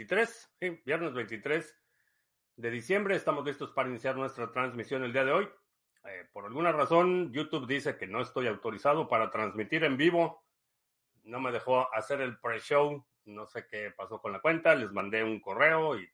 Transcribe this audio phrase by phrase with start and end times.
[0.00, 1.78] 23, sí, viernes 23
[2.56, 3.16] de diciembre.
[3.16, 5.48] Estamos listos para iniciar nuestra transmisión el día de hoy.
[6.04, 10.42] Eh, por alguna razón, YouTube dice que no estoy autorizado para transmitir en vivo.
[11.24, 13.04] No me dejó hacer el pre-show.
[13.26, 14.74] No sé qué pasó con la cuenta.
[14.74, 16.08] Les mandé un correo y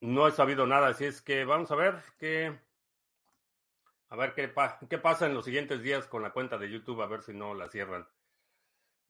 [0.00, 0.88] no he sabido nada.
[0.88, 2.58] Así es que vamos a ver qué,
[4.08, 7.02] a ver qué pasa en los siguientes días con la cuenta de YouTube.
[7.02, 8.08] A ver si no la cierran.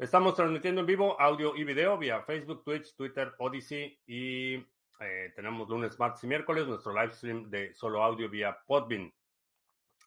[0.01, 5.69] Estamos transmitiendo en vivo audio y video vía Facebook, Twitch, Twitter, Odyssey y eh, tenemos
[5.69, 9.13] lunes, martes y miércoles nuestro live stream de solo audio vía Podbean.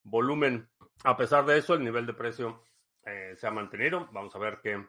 [0.04, 0.70] volumen.
[1.04, 2.64] A pesar de eso, el nivel de precio
[3.06, 4.10] eh, se ha mantenido.
[4.12, 4.86] Vamos a ver qué,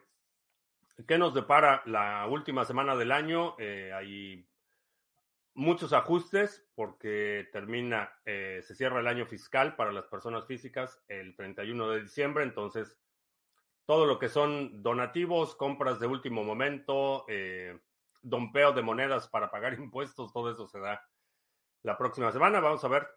[1.07, 3.55] qué nos depara la última semana del año.
[3.57, 4.45] Eh, hay
[5.55, 11.35] muchos ajustes porque termina, eh, se cierra el año fiscal para las personas físicas el
[11.35, 12.97] 31 de diciembre, entonces
[13.85, 17.79] todo lo que son donativos, compras de último momento, eh,
[18.21, 21.07] dompeo de monedas para pagar impuestos, todo eso se da
[21.83, 22.59] la próxima semana.
[22.59, 23.07] Vamos a ver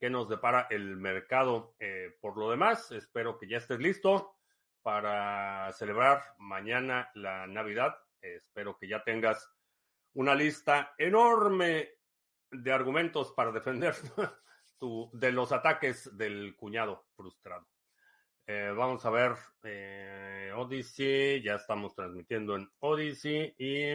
[0.00, 1.74] qué nos depara el mercado.
[1.78, 4.36] Eh, por lo demás, espero que ya estés listo
[4.82, 7.96] para celebrar mañana la Navidad.
[8.20, 9.48] espero que ya tengas
[10.14, 11.90] una lista enorme
[12.50, 13.94] de argumentos para defender
[15.12, 17.68] de los ataques del cuñado frustrado.
[18.46, 23.94] Eh, vamos a ver eh, Odyssey, ya estamos transmitiendo en Odyssey y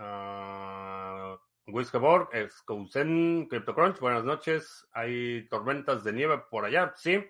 [0.00, 1.38] uh,
[1.68, 4.88] Whiskaborg, CryptoCrunch, buenas noches.
[4.92, 7.24] Hay tormentas de nieve por allá, sí.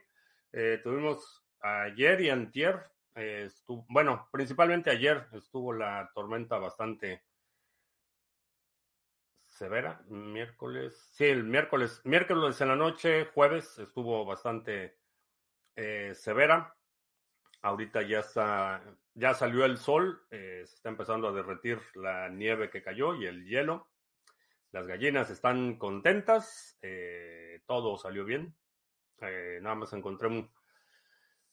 [0.53, 7.25] Eh, tuvimos ayer y antier estuvo, bueno, principalmente ayer estuvo la tormenta bastante
[9.59, 10.01] severa.
[10.09, 14.99] Miércoles, sí, el miércoles, miércoles en la noche, jueves estuvo bastante
[15.75, 16.75] eh, severa.
[17.63, 18.83] Ahorita ya está,
[19.15, 23.27] ya salió el sol, eh, se está empezando a derretir la nieve que cayó y
[23.27, 23.89] el hielo.
[24.71, 28.55] Las gallinas están contentas, eh, todo salió bien.
[29.21, 30.49] nada más encontré un,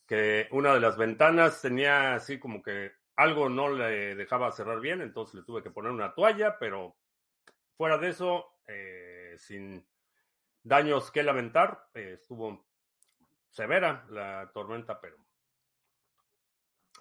[0.05, 5.01] que una de las ventanas tenía así como que algo no le dejaba cerrar bien,
[5.01, 6.95] entonces le tuve que poner una toalla, pero
[7.77, 9.87] fuera de eso, eh, sin
[10.63, 12.65] daños que lamentar, eh, estuvo
[13.49, 15.17] severa la tormenta, pero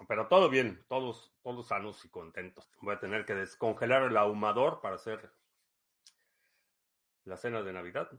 [0.07, 2.69] pero todo bien, todos, todos sanos y contentos.
[2.81, 5.31] Voy a tener que descongelar el ahumador para hacer
[7.23, 8.11] la cena de Navidad.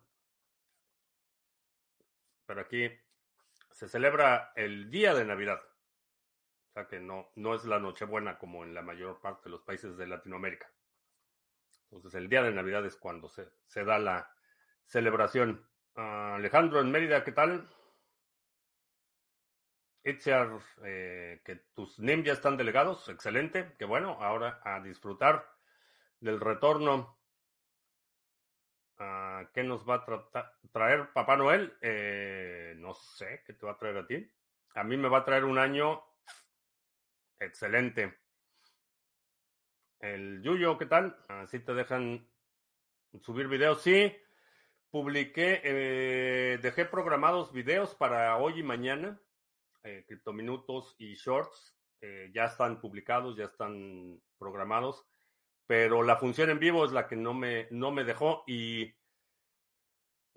[2.47, 2.88] Pero aquí
[3.76, 5.60] se celebra el día de Navidad.
[5.60, 9.60] O sea que no, no es la Nochebuena como en la mayor parte de los
[9.60, 10.72] países de Latinoamérica.
[11.82, 14.34] Entonces el día de Navidad es cuando se, se da la
[14.86, 15.69] celebración.
[15.94, 17.69] Alejandro en Mérida, ¿qué tal?
[20.04, 25.47] Itziar, eh, que tus NIM ya están delegados, excelente, que bueno, ahora a disfrutar
[26.20, 27.16] del retorno
[29.52, 31.76] ¿Qué nos va a traer Papá Noel?
[31.82, 34.30] Eh, no sé qué te va a traer a ti.
[34.74, 36.02] A mí me va a traer un año
[37.38, 38.18] excelente.
[40.00, 41.16] El Yuyo, ¿qué tal?
[41.28, 42.26] Así te dejan
[43.20, 43.82] subir videos.
[43.82, 44.16] Sí,
[44.90, 49.20] publiqué, eh, dejé programados videos para hoy y mañana.
[49.84, 51.74] Eh, criptominutos y shorts
[52.32, 55.09] ya están publicados, ya están programados
[55.66, 58.95] pero la función en vivo es la que no me, no me dejó y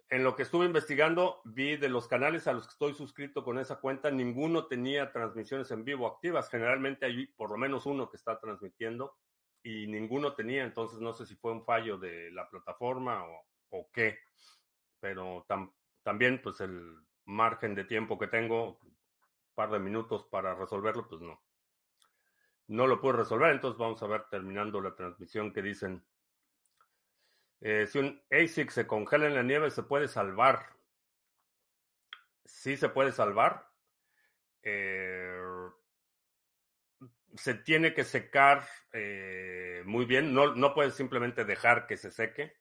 [0.10, 3.60] en lo que estuve investigando vi de los canales a los que estoy suscrito con
[3.60, 6.50] esa cuenta, ninguno tenía transmisiones en vivo activas.
[6.50, 9.16] Generalmente hay por lo menos uno que está transmitiendo
[9.62, 13.24] y ninguno tenía, entonces no sé si fue un fallo de la plataforma
[13.70, 14.18] o, qué,
[15.00, 15.46] pero
[16.02, 18.96] también pues el margen de tiempo que tengo, un
[19.54, 21.40] par de minutos para resolverlo, pues no
[22.69, 23.51] no lo puedo resolver.
[23.51, 26.04] Entonces vamos a ver terminando la transmisión que dicen.
[27.62, 30.68] Eh, si un ASIC se congela en la nieve, ¿se puede salvar?
[32.45, 33.68] Sí se puede salvar.
[34.63, 35.36] Eh,
[37.36, 38.63] se tiene que secar
[38.94, 40.33] eh, muy bien.
[40.33, 42.54] No, no, puedes simplemente dejar que se seque.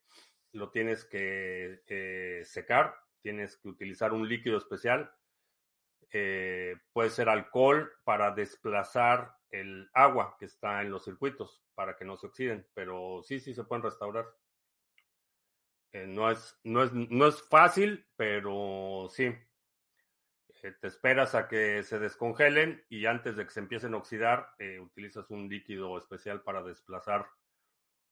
[0.53, 2.97] Lo tienes que secar.
[3.21, 5.13] tienes que utilizar un líquido especial.
[6.11, 12.17] Puede ser alcohol para desplazar el agua que está en los circuitos para que no
[12.17, 14.27] se oxiden, pero sí, sí se pueden restaurar.
[15.93, 19.25] Eh, no, es, no, es, no es fácil, pero sí.
[20.63, 24.51] Eh, te esperas a que se descongelen y antes de que se empiecen a oxidar,
[24.59, 27.27] eh, utilizas un líquido especial para desplazar.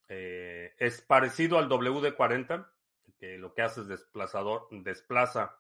[0.09, 2.71] es parecido al WD-40,
[3.19, 5.59] que lo que hace es desplazador, desplaza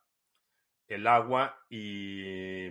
[0.86, 2.70] el agua y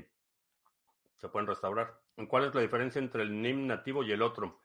[1.18, 2.05] se pueden restaurar.
[2.28, 4.62] ¿Cuál es la diferencia entre el NIM nativo y el otro?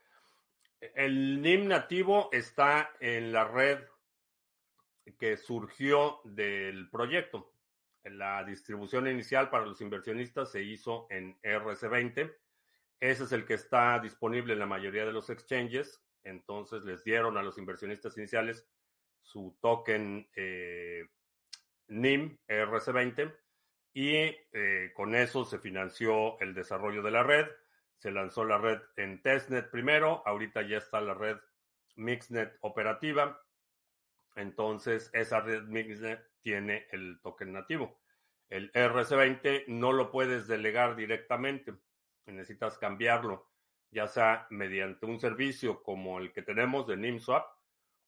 [0.81, 3.81] El NIM nativo está en la red
[5.19, 7.53] que surgió del proyecto.
[8.05, 12.35] La distribución inicial para los inversionistas se hizo en RC20.
[13.01, 16.01] Ese es el que está disponible en la mayoría de los exchanges.
[16.23, 18.67] Entonces les dieron a los inversionistas iniciales
[19.23, 21.07] su token eh,
[21.89, 23.37] NIM RC20
[23.93, 27.47] y eh, con eso se financió el desarrollo de la red.
[27.97, 31.37] Se lanzó la red en testnet primero, ahorita ya está la red
[31.97, 33.41] Mixnet operativa.
[34.37, 38.01] Entonces, esa red Mixnet tiene el token nativo.
[38.49, 41.75] El RC20 no lo puedes delegar directamente,
[42.27, 43.49] necesitas cambiarlo,
[43.91, 47.47] ya sea mediante un servicio como el que tenemos de NIMSwap,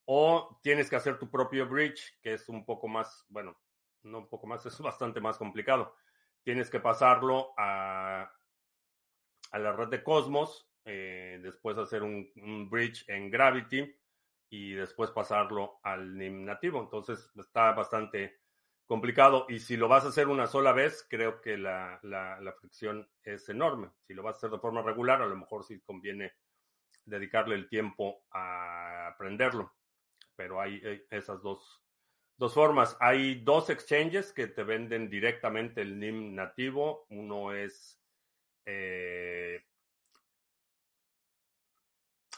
[0.05, 3.57] o tienes que hacer tu propio bridge, que es un poco más, bueno,
[4.05, 5.95] no un poco más, es bastante más complicado.
[6.43, 8.31] Tienes que pasarlo a,
[9.53, 13.95] a la red de Cosmos, eh, después hacer un, bridge en Gravity
[14.51, 16.81] y después pasarlo al NIM nativo.
[16.81, 18.41] Entonces está bastante
[18.87, 22.53] complicado y si lo vas a hacer una sola vez, creo que la, la, la,
[22.53, 23.91] fricción es enorme.
[24.07, 26.33] Si lo vas a hacer de forma regular, a lo mejor sí conviene
[27.05, 29.75] dedicarle el tiempo a aprenderlo.
[30.35, 31.82] Pero hay esas dos
[32.43, 32.97] dos formas.
[32.99, 37.07] Hay dos exchanges que te venden directamente el NIM nativo.
[37.11, 38.03] Uno es
[38.67, 39.65] eh,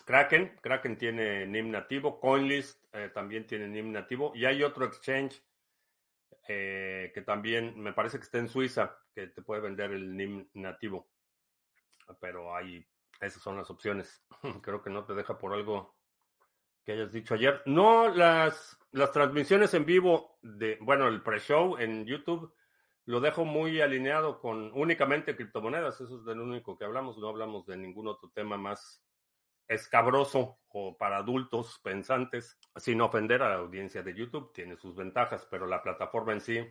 [0.04, 0.58] Kraken.
[0.60, 2.20] Kraken tiene NIM nativo.
[2.20, 4.32] CoinList eh, también tiene NIM nativo.
[4.34, 5.42] Y hay otro exchange
[6.48, 10.50] eh, que también me parece que está en Suiza, que te puede vender el NIM
[10.52, 11.08] nativo.
[12.20, 12.86] Pero hay,
[13.22, 14.22] esas son las opciones.
[14.62, 15.96] Creo que no te deja por algo
[16.84, 17.62] que hayas dicho ayer.
[17.66, 22.54] No, las, las transmisiones en vivo de, bueno, el pre-show en YouTube
[23.06, 26.00] lo dejo muy alineado con únicamente criptomonedas.
[26.00, 27.18] Eso es de lo único que hablamos.
[27.18, 29.02] No hablamos de ningún otro tema más
[29.68, 34.52] escabroso o para adultos pensantes, sin ofender a la audiencia de YouTube.
[34.52, 36.66] Tiene sus ventajas, pero la plataforma en sí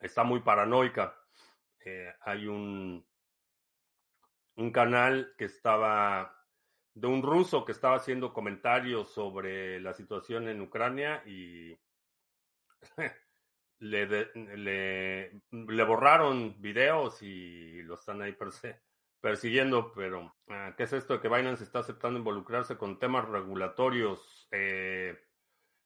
[0.00, 1.16] está muy paranoica.
[1.84, 3.06] Eh, hay un,
[4.56, 6.37] un canal que estaba
[6.94, 11.78] de un ruso que estaba haciendo comentarios sobre la situación en Ucrania y
[13.80, 14.30] le,
[15.50, 18.36] le, borraron videos y lo están ahí
[19.20, 24.48] persiguiendo, pero ah, ¿qué es esto de que Binance está aceptando involucrarse con temas regulatorios?
[24.50, 25.16] Eh,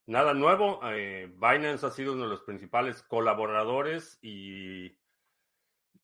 [0.06, 4.96] nada nuevo, eh, Binance ha sido uno de los principales colaboradores y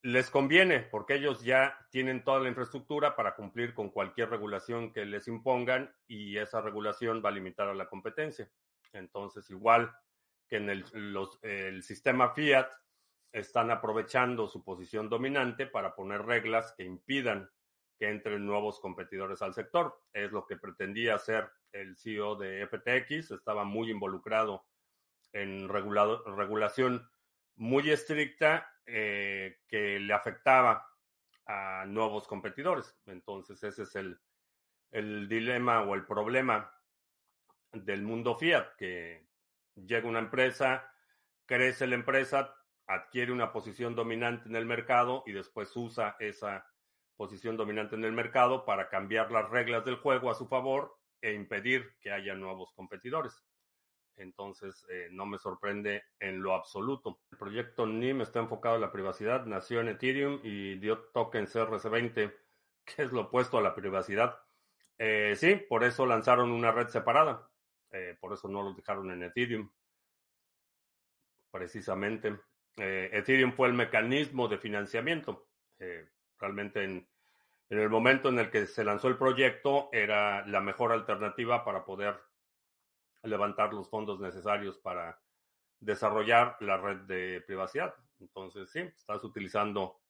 [0.03, 5.05] les conviene porque ellos ya tienen toda la infraestructura para cumplir con cualquier regulación que
[5.05, 8.51] les impongan y esa regulación va a limitar a la competencia.
[8.93, 9.93] Entonces, igual
[10.47, 12.71] que en el, sistema Fiat,
[13.33, 17.51] están aprovechando su posición dominante para poner reglas que impidan
[17.99, 20.01] que entren nuevos competidores al sector.
[20.13, 24.65] Es lo que pretendía hacer el CEO de FTX, estaba muy involucrado
[25.33, 27.07] en regulación
[27.57, 30.89] muy estricta eh, que le afectaba
[31.47, 32.97] a nuevos competidores.
[33.07, 34.19] Entonces ese es el,
[34.91, 36.73] el dilema o el problema
[37.73, 39.27] del mundo fiat, que
[39.75, 40.91] llega una empresa,
[41.47, 42.55] crece la empresa,
[42.87, 46.67] adquiere una posición dominante en el mercado y después usa esa
[47.17, 51.33] posición dominante en el mercado para cambiar las reglas del juego a su favor e
[51.33, 53.45] impedir que haya nuevos competidores.
[54.19, 57.21] Entonces, eh, no me sorprende en lo absoluto.
[57.31, 62.35] El proyecto NIM está enfocado en la privacidad, nació en Ethereum y dio tokens RC20,
[62.85, 64.39] que es lo opuesto a la privacidad.
[64.99, 67.49] Eh, sí, por eso lanzaron una red separada.
[67.91, 69.71] Eh, por eso no lo dejaron en Ethereum.
[71.51, 72.39] Precisamente.
[72.77, 75.49] Ethereum fue el mecanismo de financiamiento.
[76.39, 77.09] realmente en,
[77.71, 81.85] en el momento en el que se lanzó el proyecto era la mejor alternativa para
[81.85, 82.28] poder
[83.23, 85.21] levantar los fondos necesarios para
[85.81, 87.95] desarrollar la red de privacidad.
[88.21, 90.01] Entonces, sí, estás utilizando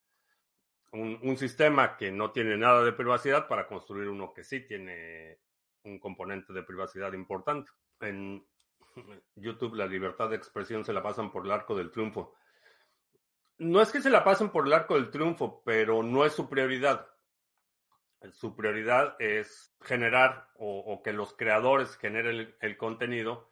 [0.91, 5.39] un, sistema que no tiene nada de privacidad para construir uno que sí tiene
[5.83, 7.71] un componente de privacidad importante.
[7.99, 8.45] En,
[9.35, 12.33] YouTube, la libertad de expresión se la pasan por el arco del triunfo.
[13.59, 16.49] No es que se la pasen por el arco del triunfo, pero no es su
[16.49, 17.08] prioridad.
[18.31, 23.51] Su prioridad es generar o, que los creadores generen el, contenido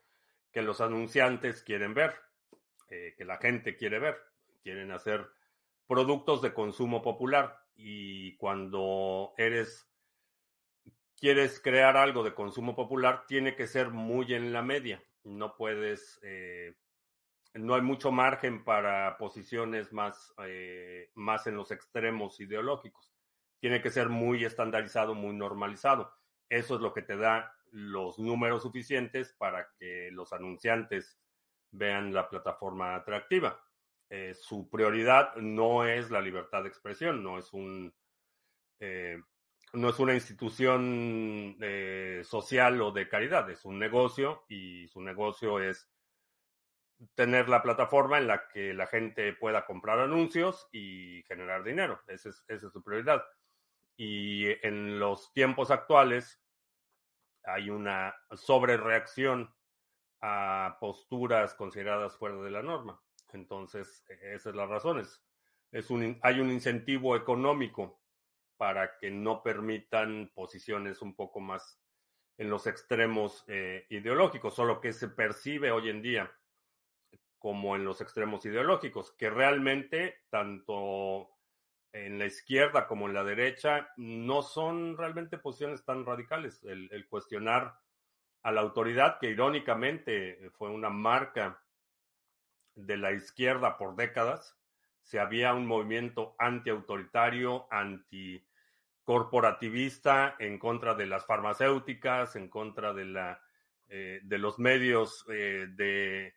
[0.52, 2.16] que los anunciantes quieren ver,
[2.90, 4.18] eh, que la gente quiere ver.
[4.62, 5.26] Quieren hacer
[5.88, 9.90] productos de consumo popular y cuando eres
[11.20, 16.20] quieres crear algo de consumo popular tiene que ser muy en la media no puedes
[16.24, 16.76] eh,
[17.54, 23.14] no hay mucho margen para posiciones más eh, más en los extremos ideológicos
[23.60, 26.14] tiene que ser muy estandarizado muy normalizado
[26.50, 31.20] eso es lo que te da los números suficientes para que los anunciantes
[31.72, 33.60] vean la plataforma atractiva
[34.10, 37.94] eh, su prioridad no es la libertad de expresión, no es un
[38.80, 39.22] eh,
[39.74, 45.60] no es una institución eh, social o de caridad, es un negocio y su negocio
[45.60, 45.90] es
[47.16, 52.02] tener la plataforma en la que la gente pueda comprar anuncios y generar dinero.
[52.08, 53.24] Esa es, esa es su prioridad.
[53.98, 56.42] Y en los tiempos actuales
[57.44, 59.54] hay una sobrereacción
[60.22, 63.02] a posturas consideradas fuera de la norma.
[63.34, 65.00] Entonces, e-, esa es la razón.
[65.72, 68.00] Es, un, hay un incentivo económico
[68.58, 71.82] para que no permitan posiciones un poco más
[72.38, 76.32] en los extremos eh, ideológicos, solo que se percibe hoy en día
[77.40, 81.37] como en los extremos ideológicos, que realmente tanto
[82.06, 86.64] en la izquierda como en la derecha no son realmente posiciones tan radicales.
[86.64, 87.78] el cuestionar
[88.44, 91.62] a la autoridad, que irónicamente fue una marca
[92.76, 94.56] de la izquierda por décadas,
[95.02, 103.42] si había un movimiento antiautoritario, anticorporativista, en contra de las farmacéuticas, en contra de, la,
[103.88, 106.36] eh, de los medios eh, de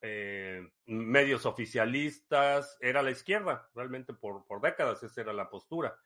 [0.00, 5.98] eh, medios oficialistas, era la izquierda, realmente por, por décadas esa era la postura.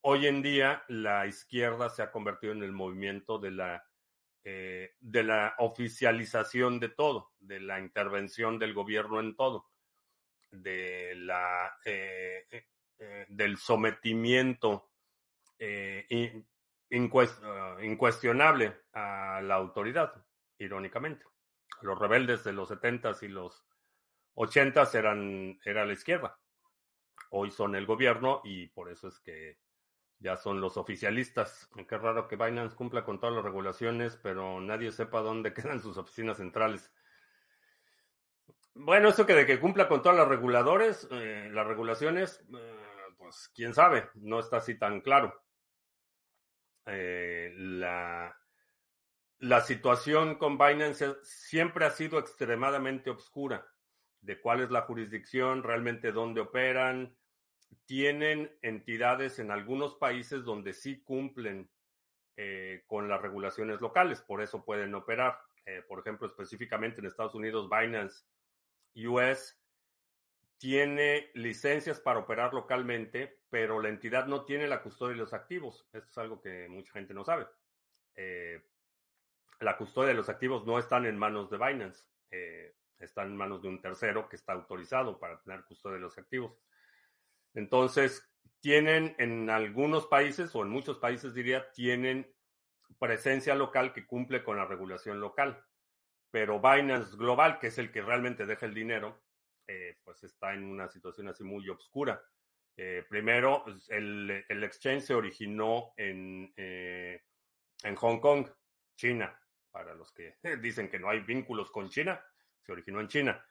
[0.00, 3.84] Hoy en día la izquierda se ha convertido en el movimiento de la
[4.48, 9.72] eh, de la oficialización de todo, de la intervención del gobierno en todo,
[10.52, 12.46] de la, eh,
[13.26, 14.92] del sometimiento
[16.90, 20.14] incuestionable a la autoridad,
[20.58, 21.24] irónicamente.
[21.82, 23.64] Los rebeldes de los 70s y los
[24.34, 26.38] 80s eran era la izquierda.
[27.30, 29.58] Hoy son el gobierno y por eso es que
[30.18, 31.68] ya son los oficialistas.
[31.88, 35.96] Qué raro que Binance cumpla con todas las regulaciones, pero nadie sepa dónde quedan sus
[35.96, 36.92] oficinas centrales.
[38.74, 42.76] Bueno, eso que de que cumpla con todas las reguladores, eh, las regulaciones, eh,
[43.16, 45.42] pues quién sabe, no está así tan claro.
[46.84, 48.36] Eh, la,
[49.38, 53.66] la situación con Binance siempre ha sido extremadamente oscura
[54.20, 57.16] de cuál es la jurisdicción, realmente dónde operan,
[57.84, 61.70] tienen entidades en algunos países donde sí cumplen
[62.36, 65.38] eh, con las regulaciones locales, por eso pueden operar.
[65.64, 68.24] Eh, por ejemplo, específicamente en Estados Unidos, Binance
[69.06, 69.58] US
[70.58, 75.86] tiene licencias para operar localmente, pero la entidad no tiene la custodia de los activos.
[75.92, 77.46] Esto es algo que mucha gente no sabe.
[78.14, 78.62] Eh,
[79.60, 82.04] la custodia de los activos no están en manos de Binance,
[82.98, 86.58] están en manos de un tercero que está autorizado para tener custodia de los activos.
[87.54, 88.28] Entonces,
[88.60, 92.30] tienen en algunos países, o en muchos países diría, tienen
[92.98, 95.64] presencia local que cumple con la regulación local.
[96.30, 99.22] Pero Binance Global, que es el que realmente deja el dinero,
[99.66, 102.22] eh, pues está en una situación así muy oscura.
[102.76, 107.22] Eh, primero, el, el, exchange se originó en, eh,
[107.82, 108.46] en Hong Kong,
[108.96, 109.38] China.
[109.76, 112.18] Para los que dicen que no hay vínculos con China,
[112.62, 113.44] se originó en China.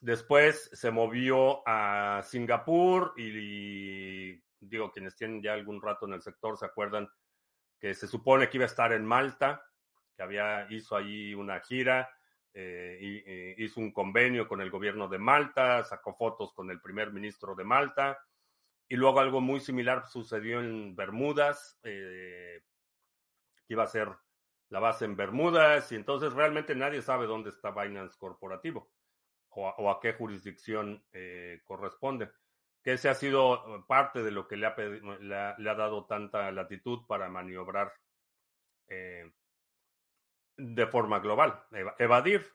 [0.00, 6.56] Después se movió a Singapur y, digo, quienes tienen ya algún rato en el sector
[6.56, 7.06] se acuerdan
[7.78, 9.62] que se supone que iba a estar en Malta,
[10.16, 12.08] que había hizo allí una gira,
[12.54, 17.54] eh, hizo un convenio con el gobierno de Malta, sacó fotos con el primer ministro
[17.54, 18.18] de Malta,
[18.88, 22.62] y luego algo muy similar sucedió en Bermudas, eh,
[23.66, 24.08] que iba a ser
[24.70, 28.90] la base en Bermudas, y entonces realmente nadie sabe dónde está Binance Corporativo
[29.50, 32.30] o a, qué jurisdicción eh, corresponde.
[32.82, 36.52] Que ese ha sido eh, parte de lo que le ha, le ha, dado tanta
[36.52, 37.92] latitud para maniobrar
[38.86, 39.32] eh,
[40.56, 41.64] de forma global,
[41.98, 42.46] evadir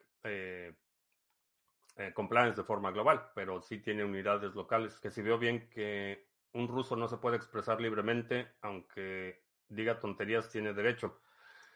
[1.96, 6.27] eh, compliance de forma global, pero sí tiene unidades locales, que si veo bien que
[6.53, 11.22] un ruso no se puede expresar libremente, aunque diga tonterías, tiene derecho.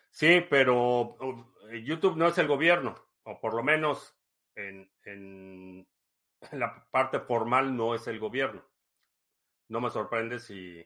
[0.10, 1.46] Sí, pero uh,
[1.84, 2.96] YouTube no es el gobierno.
[3.24, 4.16] o por lo menos
[4.56, 5.88] en, en
[6.52, 8.64] la parte formal no es el gobierno.
[9.70, 10.86] No me sorprende si,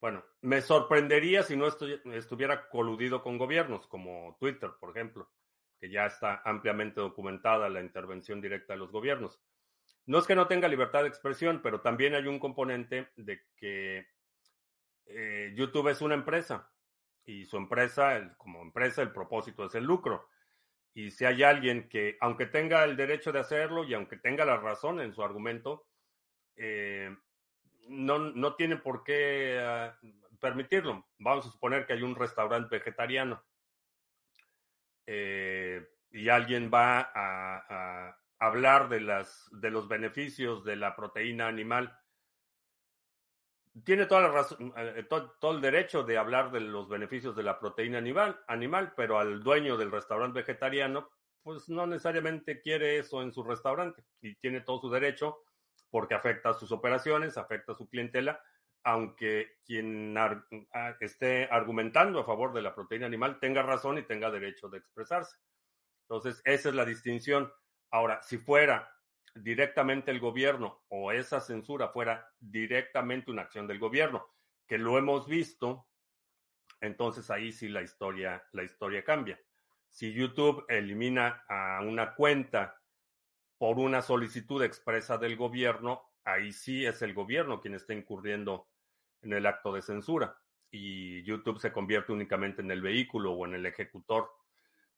[0.00, 5.30] bueno, me sorprendería si no estuviera coludido con gobiernos como Twitter, por ejemplo,
[5.78, 9.40] que ya está ampliamente documentada la intervención directa de los gobiernos.
[10.06, 14.06] No es que no tenga libertad de expresión, pero también hay un componente de que
[15.06, 16.70] eh, YouTube es una empresa
[17.26, 20.28] y su empresa, como empresa, el propósito es el lucro.
[20.94, 24.56] Y si hay alguien que, aunque tenga el derecho de hacerlo y aunque tenga la
[24.56, 25.86] razón en su argumento,
[26.54, 27.14] eh,
[27.88, 29.98] no, no, tiene por qué ah,
[30.40, 31.06] permitirlo.
[31.18, 33.44] Vamos a suponer que hay un restaurante vegetariano
[35.06, 41.98] eh, y alguien va a, hablar de, las, de los beneficios de la proteína animal
[43.84, 47.58] tiene toda la razón, eh, todo, el derecho de hablar de los beneficios de la
[47.58, 51.10] proteína animal, animal, pero al dueño del restaurante vegetariano,
[51.42, 55.38] pues no necesariamente quiere eso en su restaurante y tiene todo su derecho
[55.90, 58.40] porque afecta a sus operaciones, afecta a su clientela,
[58.82, 60.16] aunque quien
[61.00, 65.36] esté argumentando a favor de la proteína animal tenga razón y tenga derecho de expresarse.
[66.08, 67.52] Entonces, esa es la distinción.
[67.90, 68.95] Ahora, si fuera
[69.42, 74.26] directamente el gobierno o esa censura fuera directamente una acción del gobierno,
[74.66, 75.86] que lo hemos visto,
[76.80, 79.40] entonces ahí sí la historia, la historia cambia.
[79.88, 82.80] Si YouTube elimina a una cuenta
[83.58, 88.68] por una solicitud expresa del gobierno, ahí sí es el gobierno quien está incurriendo
[89.22, 90.36] en el acto de censura
[90.70, 94.30] y YouTube se convierte únicamente en el vehículo o en el ejecutor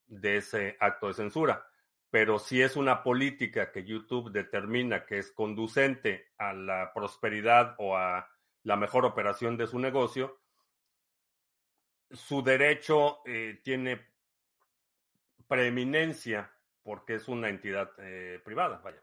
[0.06, 1.64] de ese acto de censura
[2.10, 7.96] pero si es una política que YouTube determina que es conducente a la prosperidad o
[7.96, 8.28] a
[8.62, 10.38] la mejor operación de su negocio,
[12.10, 14.06] su derecho eh, tiene
[15.46, 16.50] preeminencia
[16.82, 19.02] porque es una entidad eh, privada, vaya.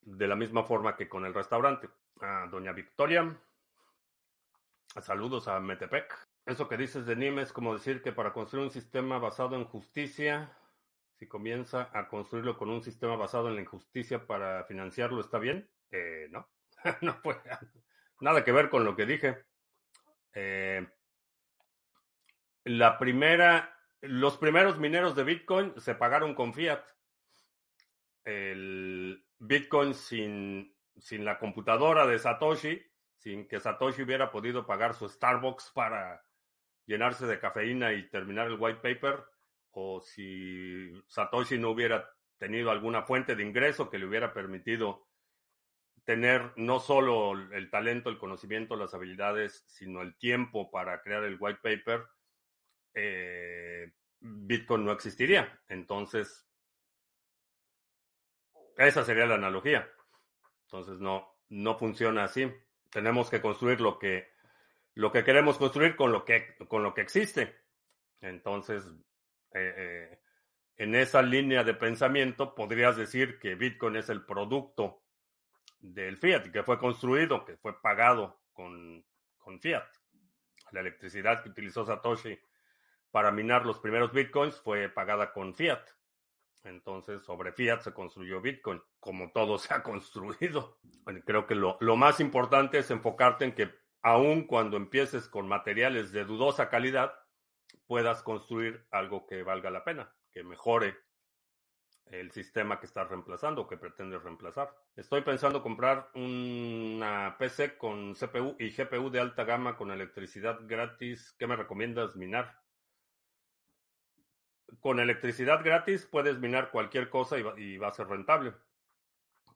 [0.00, 1.88] De la misma forma que con el restaurante.
[2.20, 3.38] A doña Victoria,
[5.00, 6.12] saludos a Metepec.
[6.46, 9.66] Eso que dices de NIM es como decir que para construir un sistema basado en
[9.66, 10.57] justicia
[11.18, 15.68] si comienza a construirlo con un sistema basado en la injusticia para financiarlo, ¿está bien?
[15.90, 16.48] Eh, no,
[17.02, 17.40] no puede.
[18.20, 19.44] Nada que ver con lo que dije.
[20.32, 20.86] Eh,
[22.64, 26.84] la primera, los primeros mineros de Bitcoin se pagaron con fiat.
[28.24, 32.80] El Bitcoin sin, sin la computadora de Satoshi,
[33.16, 36.22] sin que Satoshi hubiera podido pagar su Starbucks para
[36.86, 39.24] llenarse de cafeína y terminar el white paper,
[39.72, 45.08] o si Satoshi no hubiera tenido alguna fuente de ingreso que le hubiera permitido
[46.04, 51.36] tener no solo el talento, el conocimiento, las habilidades, sino el tiempo para crear el
[51.38, 52.06] white paper,
[52.94, 55.60] eh, Bitcoin no existiría.
[55.68, 56.48] Entonces,
[58.78, 59.86] esa sería la analogía.
[60.62, 62.50] Entonces, no, no funciona así.
[62.90, 64.28] Tenemos que construir lo que,
[64.94, 67.54] lo que queremos construir con lo que, con lo que existe.
[68.20, 68.84] Entonces,
[69.52, 70.20] eh, eh,
[70.76, 75.02] en esa línea de pensamiento podrías decir que Bitcoin es el producto
[75.80, 79.04] del fiat, que fue construido, que fue pagado con,
[79.38, 79.86] con fiat.
[80.72, 82.38] La electricidad que utilizó Satoshi
[83.10, 85.82] para minar los primeros Bitcoins fue pagada con fiat.
[86.64, 90.78] Entonces, sobre fiat se construyó Bitcoin, como todo se ha construido.
[91.24, 93.70] creo que lo, lo más importante es enfocarte en que
[94.02, 97.12] aun cuando empieces con materiales de dudosa calidad,
[97.86, 100.96] puedas construir algo que valga la pena, que mejore
[102.10, 104.74] el sistema que estás reemplazando o que pretendes reemplazar.
[104.96, 111.34] Estoy pensando comprar una PC con CPU y GPU de alta gama con electricidad gratis.
[111.38, 112.60] ¿Qué me recomiendas minar?
[114.80, 118.54] Con electricidad gratis puedes minar cualquier cosa y va, a ser rentable.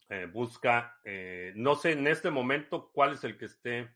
[0.09, 3.95] Eh, busca, eh, no sé en este momento cuál es el que esté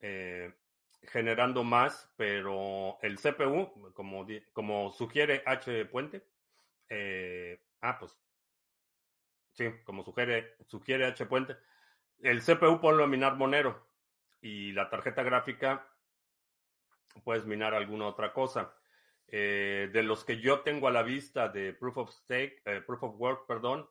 [0.00, 0.54] eh,
[1.02, 6.24] generando más, pero el CPU, como, como sugiere H Puente,
[6.88, 8.16] eh, ah, pues,
[9.52, 11.56] sí, como sugiere, sugiere H Puente,
[12.20, 13.86] el CPU ponlo a minar Monero
[14.40, 15.86] y la tarjeta gráfica
[17.24, 18.74] puedes minar alguna otra cosa.
[19.32, 23.04] Eh, de los que yo tengo a la vista de Proof of Stake, eh, Proof
[23.04, 23.88] of Work, perdón,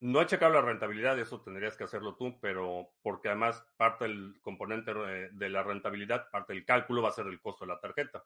[0.00, 4.38] no he checado la rentabilidad, eso tendrías que hacerlo tú, pero porque además parte del
[4.42, 8.24] componente de la rentabilidad, parte del cálculo va a ser el costo de la tarjeta.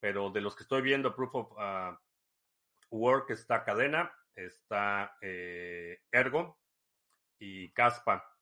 [0.00, 1.98] Pero de los que estoy viendo, Proof of ah,
[2.90, 6.58] Work está Cadena, está eh, Ergo
[7.38, 8.36] y Caspa,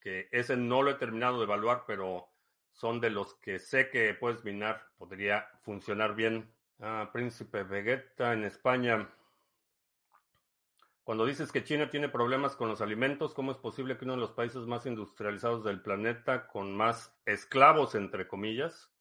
[0.00, 2.28] que ese no lo he terminado de evaluar, pero
[2.72, 6.52] son de los que sé que puedes minar, podría funcionar bien.
[6.80, 9.08] Ah, Príncipe Vegeta en España.
[11.04, 14.20] Cuando dices que China tiene problemas con los alimentos, ¿cómo es posible que uno de
[14.20, 18.92] los países más industrializados del planeta, con más esclavos, entre comillas,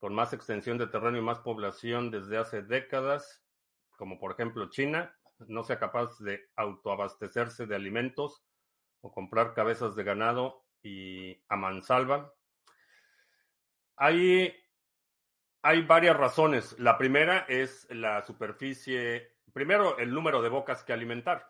[0.00, 3.44] con más extensión de terreno y más población desde hace décadas,
[3.96, 8.44] como por ejemplo China, no sea capaz de autoabastecerse de alimentos
[9.00, 12.34] o comprar cabezas de ganado y a mansalva?
[13.94, 14.56] Hay,
[15.62, 16.76] hay varias razones.
[16.80, 21.44] La primera es la superficie primero, el número de bocas que alimentar.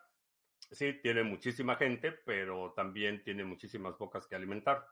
[0.71, 4.87] Sí, tiene muchísima gente, pero también tiene muchísimas bocas que alimentar.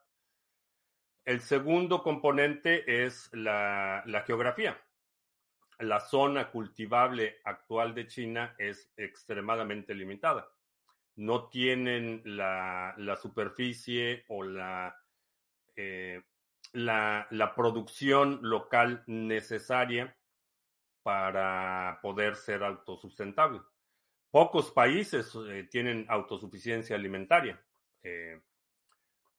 [1.25, 4.79] El segundo componente es la, geografía.
[5.79, 10.47] La zona cultivable actual de China es extremadamente limitada.
[11.15, 14.95] No tienen la, superficie o la,
[15.75, 16.21] eh,
[16.73, 20.15] la producción local necesaria
[21.07, 23.61] para poder ser autosustentable.
[24.29, 27.63] Pocos países eh, tienen autosuficiencia alimentaria.
[28.03, 28.41] Eh,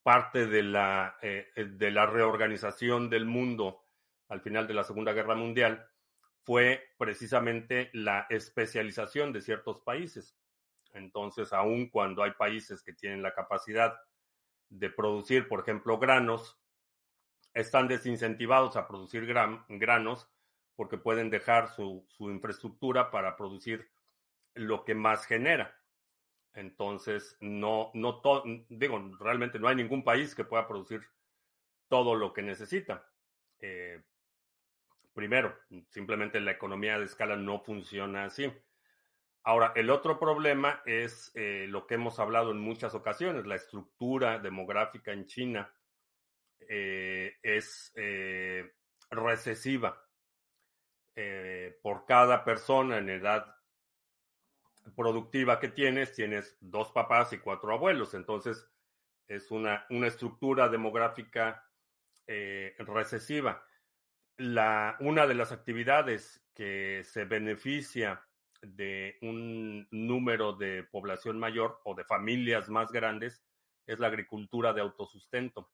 [0.02, 3.84] parte de la, eh, de la reorganización del mundo
[4.28, 5.86] al final de la Segunda Guerra Mundial
[6.40, 10.38] fue precisamente la especialización de ciertos países.
[10.94, 13.94] Entonces, aun cuando hay países que tienen la capacidad
[14.70, 16.58] de producir, por ejemplo, granos,
[17.52, 20.30] están desincentivados a producir granos
[20.78, 23.90] porque pueden dejar su, infraestructura para producir
[24.54, 25.76] lo que más genera.
[26.54, 28.22] Entonces, no, no
[28.68, 31.02] digo, realmente no hay ningún país que pueda producir
[31.88, 33.10] todo lo que necesita.
[33.58, 34.00] Eh,
[35.14, 38.48] primero, simplemente la economía de escala no funciona así.
[39.42, 44.38] Ahora, el otro problema es eh, lo que hemos hablado en muchas ocasiones, la estructura
[44.38, 45.74] demográfica en China
[46.68, 47.92] eh, es
[49.10, 50.04] recesiva.
[51.20, 53.52] Eh, por cada persona en edad
[54.94, 58.14] productiva que tienes, tienes dos papás y cuatro abuelos.
[58.14, 58.70] Entonces,
[59.26, 61.68] es una, una estructura demográfica
[62.28, 63.66] eh, recesiva.
[64.36, 68.24] La, una de las actividades que se beneficia
[68.62, 73.42] de un número de población mayor o de familias más grandes
[73.88, 75.68] es la agricultura de autosustento.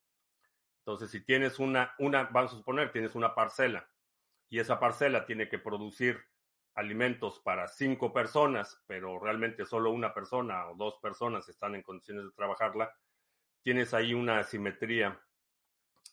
[0.78, 3.86] Entonces, si tienes una, una, vamos a suponer, tienes una parcela
[4.48, 6.20] y esa parcela tiene que producir
[6.74, 12.24] alimentos para cinco personas, pero realmente solo una persona o dos personas están en condiciones
[12.24, 12.92] de trabajarla,
[13.62, 15.20] tienes ahí una asimetría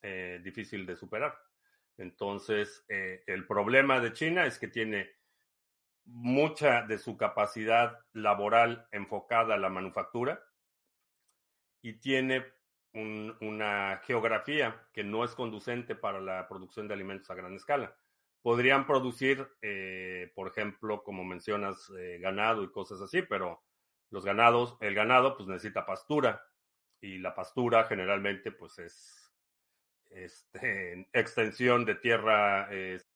[0.02, 1.38] eh, difícil de superar.
[1.98, 5.12] Entonces, eh, el problema de China es que tiene
[6.06, 10.44] mucha de su capacidad laboral enfocada a la manufactura
[11.82, 12.46] y tiene
[12.94, 17.96] una geografía que no es conducente para la producción de alimentos a gran escala
[18.42, 23.64] podrían producir, eh, por ejemplo, como mencionas, eh, ganado y cosas así, pero
[24.10, 26.44] los ganados, el ganado pues necesita pastura
[27.00, 29.34] y la pastura generalmente pues es
[30.10, 32.70] este, extensión de tierra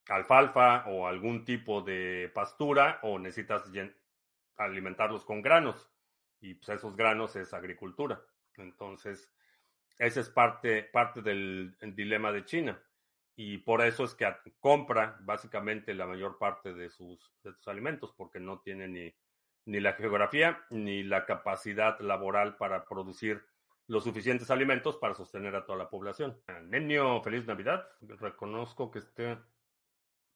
[0.08, 3.70] alfalfa o algún tipo de pastura o necesitas
[4.58, 5.92] alimentarlos con granos
[6.40, 8.22] y pues esos granos es agricultura.
[8.58, 9.34] Entonces,
[9.98, 12.82] ese es parte, parte del dilema de China
[13.36, 14.26] y por eso es que
[14.60, 19.14] compra básicamente la mayor parte de sus, sus alimentos, porque no tiene ni,
[19.66, 23.44] ni la geografía ni la capacidad laboral para producir
[23.88, 26.42] los suficientes alimentos para sostener a toda la población.
[26.64, 27.88] Nenio, feliz Navidad.
[28.02, 29.38] Reconozco que, esté,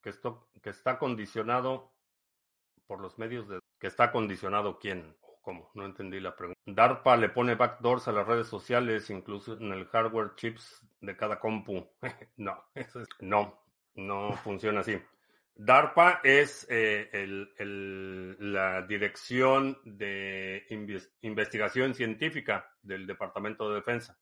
[0.01, 1.93] que, esto, que está condicionado
[2.85, 3.59] por los medios de...
[3.79, 6.59] que está condicionado quién cómo, no entendí la pregunta.
[6.65, 11.39] DARPA le pone backdoors a las redes sociales, incluso en el hardware chips de cada
[11.39, 11.87] compu.
[12.37, 13.63] no, eso no,
[13.95, 14.99] no funciona así.
[15.55, 17.09] DARPA es eh,
[18.39, 20.65] la dirección de
[21.21, 24.17] investigación científica del Departamento de Defensa.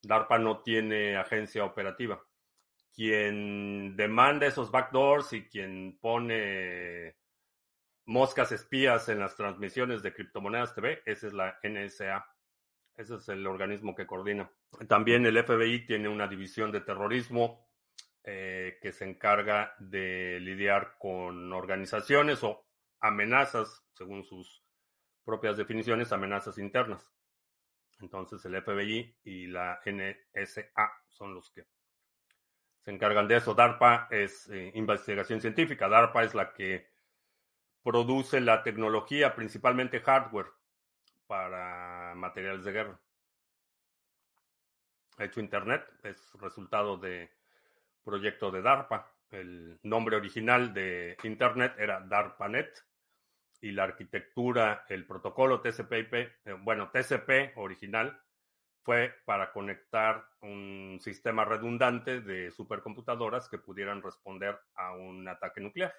[0.00, 2.22] DARPA no tiene agencia operativa.
[2.94, 7.16] Quien demanda esos backdoors y quien pone
[8.06, 12.26] moscas espías en las transmisiones de criptomonedas TV, esa es la NSA.
[12.96, 14.50] Ese es el organismo que coordina.
[14.88, 17.68] También el FBI tiene una división de terrorismo
[18.22, 22.64] eh, que se encarga de lidiar con organizaciones o
[23.00, 24.64] amenazas, según sus
[25.24, 27.12] propias definiciones, amenazas internas.
[28.00, 31.66] Entonces el FBI y la NSA son los que
[32.80, 33.54] se encargan de eso.
[33.54, 35.88] DARPA es eh, investigación científica.
[35.88, 36.93] DARPA es la que
[37.84, 40.46] produce la tecnología, principalmente hardware,
[41.26, 43.00] para materiales de guerra.
[45.18, 47.30] Hecho Internet es resultado de
[48.02, 49.12] proyecto de DARPA.
[49.30, 52.84] El nombre original de Internet era DARPANET
[53.60, 58.18] y la arquitectura, el protocolo TCP/IP, eh, bueno, TCP original,
[58.82, 65.94] fue para conectar un sistema redundante de supercomputadoras que pudieran responder a un ataque nuclear.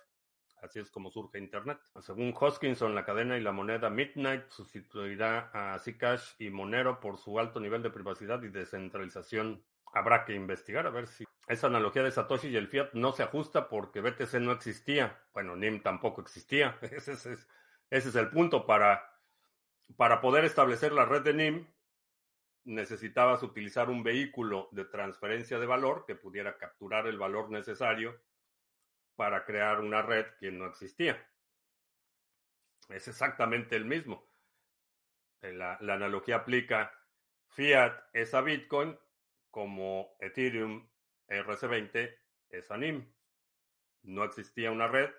[0.61, 1.79] Así es como surge Internet.
[2.01, 7.39] Según Hoskinson, la cadena y la moneda Midnight sustituirá a Zcash y Monero por su
[7.39, 9.63] alto nivel de privacidad y descentralización.
[9.93, 13.23] Habrá que investigar a ver si esa analogía de Satoshi y el Fiat no se
[13.23, 15.21] ajusta porque BTC no existía.
[15.33, 16.77] Bueno, NIM tampoco existía.
[16.81, 17.13] Ese
[17.89, 18.65] es, el punto.
[18.65, 19.03] Para,
[19.95, 21.67] para poder establecer la red de NIM,
[22.63, 28.19] necesitabas utilizar un vehículo de transferencia de valor que pudiera capturar el valor necesario
[29.15, 31.25] para crear una red que no existía.
[32.89, 34.27] Es exactamente el mismo.
[35.41, 36.91] La, la analogía aplica
[37.49, 38.97] fiat es a Bitcoin
[39.51, 40.87] como Ethereum
[41.27, 42.17] RC20
[42.49, 43.11] es a NIM.
[44.03, 45.09] No existía una red,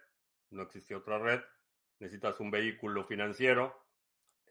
[0.50, 1.42] no existía otra red,
[1.98, 3.86] necesitas un vehículo financiero,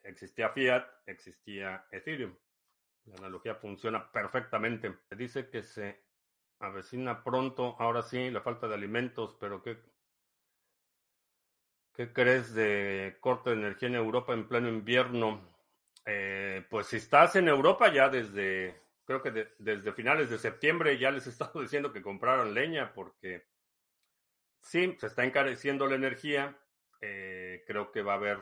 [0.04, 2.36] existía fiat, existía Ethereum.
[3.06, 4.98] La analogía funciona perfectamente.
[5.12, 6.05] Dice que se
[6.60, 9.78] avecina pronto, ahora sí, la falta de alimentos, pero ¿qué,
[11.94, 15.42] qué crees de corte de energía en Europa en pleno invierno?
[16.06, 21.12] Eh, pues si estás en Europa ya desde, creo que desde finales de septiembre ya
[21.12, 23.48] les he estado diciendo que compraran leña porque
[24.62, 26.58] sí, se está encareciendo la energía.
[27.02, 28.40] Eh, creo que va a haber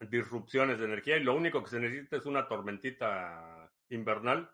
[0.00, 4.50] disrupciones de energía y lo único que se necesita es una tormentita invernal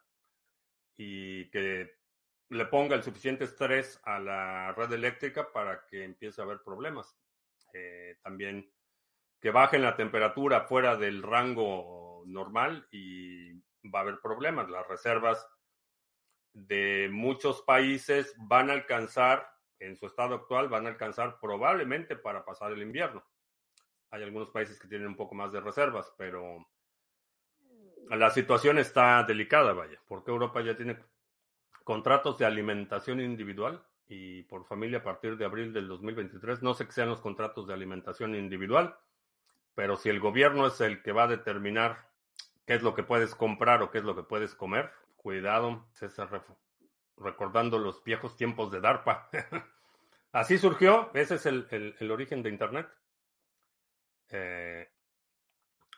[0.96, 1.94] y que
[2.48, 7.16] le ponga el suficiente estrés a la red eléctrica para que empiece a haber problemas.
[7.72, 8.70] Eh, también
[9.40, 13.52] que bajen la temperatura fuera del rango normal y
[13.90, 14.68] va a haber problemas.
[14.70, 15.46] Las reservas
[16.52, 22.44] de muchos países van a alcanzar, en su estado actual, van a alcanzar probablemente para
[22.44, 23.24] pasar el invierno.
[24.10, 26.66] Hay algunos países que tienen un poco más de reservas, pero
[28.08, 30.96] la situación está delicada, vaya, porque Europa ya tiene
[31.86, 36.60] contratos de alimentación individual y por familia a partir de abril del 2023.
[36.60, 38.96] No sé qué sean los contratos de alimentación individual,
[39.76, 42.08] pero si el gobierno es el que va a determinar
[42.66, 46.42] qué es lo que puedes comprar o qué es lo que puedes comer, cuidado, César,
[47.16, 49.30] recordando los viejos tiempos de DARPA.
[50.32, 52.88] Así surgió, ese es el origen de Internet
[54.30, 54.88] eh,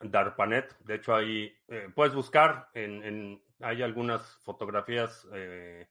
[0.01, 0.79] DARPANET.
[0.81, 5.89] De hecho, ahí eh, puedes buscar, en, hay algunas fotografías eh,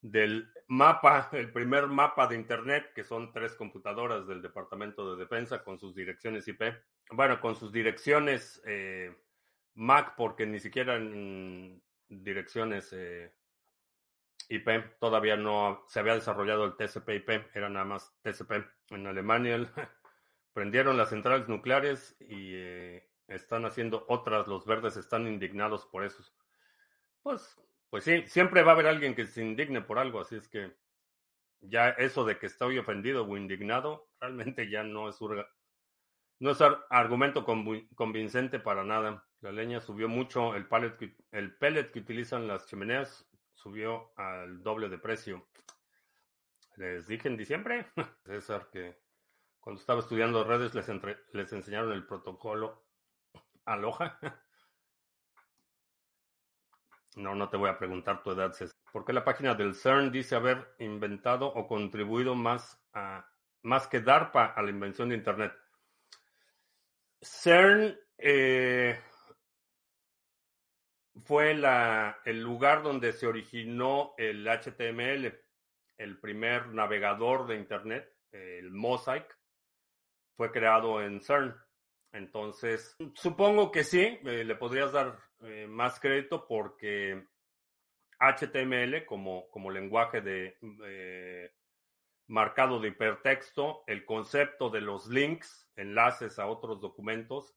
[0.00, 5.64] del mapa, el primer mapa de Internet, que son tres computadoras del Departamento de Defensa
[5.64, 6.62] con sus direcciones IP.
[7.10, 9.14] Bueno, con sus direcciones eh,
[9.74, 12.94] MAC, porque ni siquiera en direcciones
[14.48, 18.52] IP todavía no se había desarrollado el TCP/IP, era nada más TCP.
[18.90, 19.56] En Alemania
[20.56, 24.48] Prendieron las centrales nucleares y eh, están haciendo otras.
[24.48, 26.24] Los verdes están indignados por eso.
[27.26, 27.60] Pues,
[27.90, 30.76] pues sí, siempre va a haber alguien que se indigne por algo, así es que
[31.58, 35.18] ya eso de que estoy ofendido o indignado realmente ya no es,
[36.38, 36.58] no es
[36.88, 37.44] argumento
[37.96, 39.26] convincente para nada.
[39.40, 44.62] La leña subió mucho, el, pellet que, el pellet que utilizan las chimeneas subió al
[44.62, 45.48] doble de precio.
[46.76, 47.88] Les dije en diciembre,
[48.24, 49.00] César, que
[49.58, 50.88] cuando estaba estudiando redes les,
[51.32, 52.86] les enseñaron el protocolo
[53.64, 54.16] Aloha.
[57.16, 58.76] No, no te voy a preguntar tu edad, César.
[58.92, 63.26] ¿Por qué la página del CERN dice haber inventado o contribuido más, a,
[63.62, 65.52] más que DARPA a la invención de Internet?
[67.22, 69.00] CERN eh,
[71.24, 75.40] fue la, el lugar donde se originó el HTML,
[75.96, 79.38] el primer navegador de Internet, el Mosaic
[80.36, 81.56] fue creado en CERN.
[82.12, 87.26] Entonces, supongo que sí, eh, le podrías dar eh, más crédito porque
[88.18, 91.52] HTML como, como lenguaje de eh,
[92.26, 97.54] marcado de hipertexto, el concepto de los links, enlaces a otros documentos,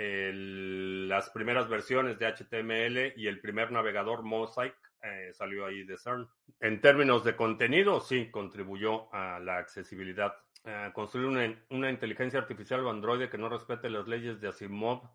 [0.00, 4.76] las primeras versiones de HTML y el primer navegador Mosaic
[5.32, 6.28] salió ahí de CERN.
[6.60, 11.28] En términos de contenido, sí, contribuyó a la accesibilidad eh, construir
[11.70, 15.08] una, inteligencia artificial o androide que no respete las leyes de Asimov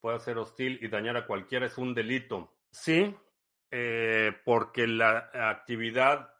[0.00, 2.56] puede ser hostil y dañar a cualquiera es un delito.
[2.70, 3.14] Sí,
[3.70, 6.34] eh, porque la actividad,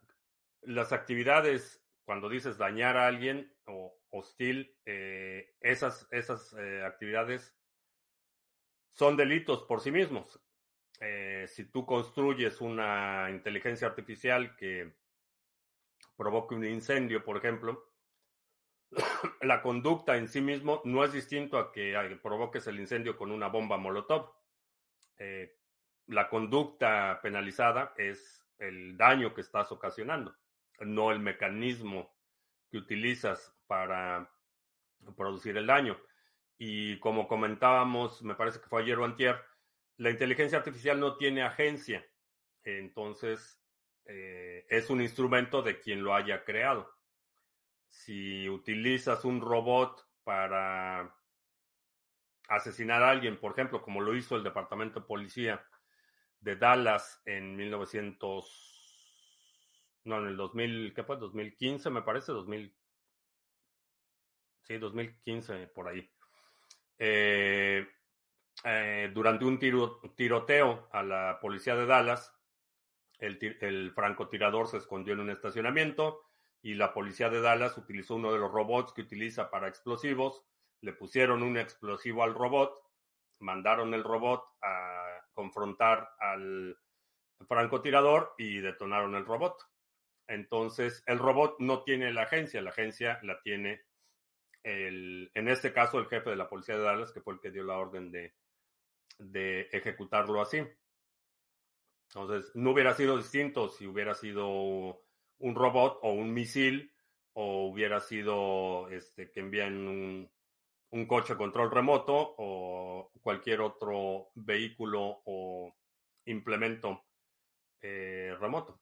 [0.61, 7.55] las actividades, cuando dices dañar a alguien o hostil, eh, esas, esas actividades
[8.89, 10.39] son delitos por sí mismos.
[11.47, 14.93] si tú construyes una inteligencia artificial que
[16.17, 17.88] provoque un incendio, por ejemplo,
[19.41, 23.47] la conducta en sí mismo no es distinto a que provoques el incendio con una
[23.47, 24.33] bomba molotov.
[25.17, 25.55] Eh,
[26.07, 30.35] la conducta penalizada es el daño que estás ocasionando,
[30.79, 32.15] no el mecanismo
[32.69, 34.31] que utilizas para
[35.15, 35.99] producir el daño.
[36.57, 39.39] Y como comentábamos, me parece que fue ayer o antier,
[39.97, 42.05] la inteligencia artificial no tiene agencia.
[42.63, 43.61] Entonces,
[44.05, 46.98] eh, es un instrumento de quien lo haya creado.
[47.89, 51.15] Si utilizas un robot para
[52.47, 55.63] asesinar a alguien, por ejemplo, como lo hizo el Departamento de Policía
[56.39, 61.17] de Dallas en 1900, no, en el 2000, ¿qué fue?
[61.17, 62.73] 2015 me parece, 2000,
[64.63, 66.09] sí, 2015 por ahí.
[66.97, 67.87] Eh,
[68.63, 72.33] eh, durante un tiroteo a la policía de Dallas,
[73.19, 76.28] el, francotirador se escondió en un estacionamiento
[76.61, 80.43] y la policía de Dallas utilizó uno de los robots que utiliza para explosivos,
[80.81, 82.77] le pusieron un explosivo al robot,
[83.39, 86.77] mandaron el robot a confrontar al
[87.47, 89.57] francotirador y detonaron el robot.
[90.27, 93.85] Entonces, el robot no tiene la agencia, la agencia la tiene
[94.63, 97.51] el, en este caso, el jefe de la policía de Dallas, que fue el que
[97.51, 98.35] dio la orden de,
[99.17, 100.61] de ejecutarlo así.
[102.09, 105.01] Entonces, no hubiera sido distinto si hubiera sido
[105.39, 106.93] un robot o un misil
[107.33, 110.31] o hubiera sido este, que envían un,
[110.91, 115.75] un coche control remoto o cualquier otro vehículo o
[116.25, 117.05] implemento
[117.81, 118.81] eh, remoto.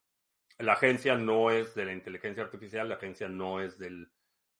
[0.59, 4.11] La agencia no es de la inteligencia artificial, la agencia no es del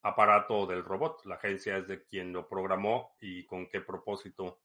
[0.03, 1.25] aparato del robot.
[1.25, 4.61] La agencia es de quien lo programó y con qué propósito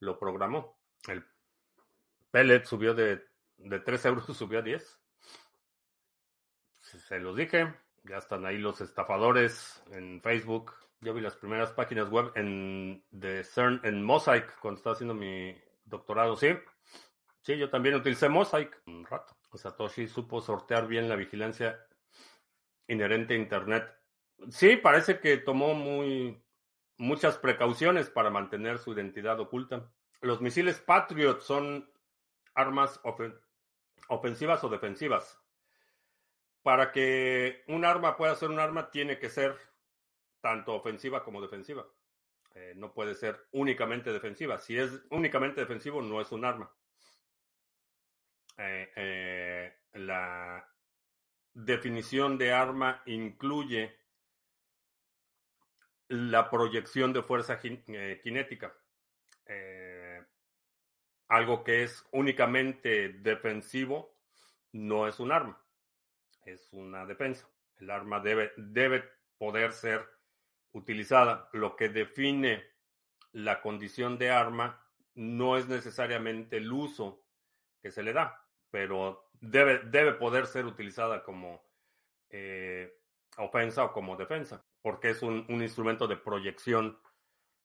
[0.00, 0.78] lo programó.
[1.08, 1.24] El
[2.30, 3.22] pellet subió de,
[3.56, 5.00] de 3 euros, subió a 10.
[6.86, 10.72] Se los dije, ya están ahí los estafadores en Facebook.
[11.00, 15.56] Yo vi las primeras páginas web en, de CERN en Mosaic cuando estaba haciendo mi
[15.84, 16.48] doctorado, sí.
[17.42, 19.36] Sí, yo también utilicé Mosaic un rato.
[19.52, 21.78] Satoshi supo sortear bien la vigilancia
[22.88, 23.96] inherente a Internet
[24.50, 26.42] Sí, parece que tomó muy,
[26.98, 29.90] muchas precauciones para mantener su identidad oculta.
[30.20, 31.90] Los misiles Patriot son
[32.54, 33.00] armas
[34.08, 35.40] ofensivas o defensivas.
[36.66, 39.56] Para que un arma pueda ser un arma, tiene que ser
[40.40, 41.86] tanto ofensiva como defensiva.
[42.56, 44.58] Eh, no puede ser únicamente defensiva.
[44.58, 46.68] Si es únicamente defensivo, no es un arma.
[48.58, 50.68] Eh, eh, la
[51.54, 53.96] definición de arma incluye
[56.08, 58.76] la proyección de fuerza cinética.
[61.28, 64.16] Algo que es únicamente defensivo
[64.72, 65.64] no es un arma,
[66.46, 67.46] es una defensa.
[67.78, 69.04] El arma debe, debe
[69.36, 70.08] poder ser
[70.72, 71.50] utilizada.
[71.52, 72.64] Lo que define
[73.32, 74.82] la condición de arma
[75.14, 77.22] no es necesariamente el uso
[77.82, 81.62] que se le da, pero debe, debe poder ser utilizada como
[82.30, 82.98] eh,
[83.36, 86.96] ofensa o como defensa porque es un, instrumento de proyección